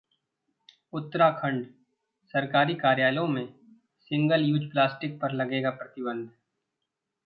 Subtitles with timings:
[0.93, 1.65] उत्तराखंड:
[2.33, 3.45] सरकारी कार्यालयों में
[4.11, 6.29] सिंगल यूज प्लास्टिक पर लगेगा प्रतिबंध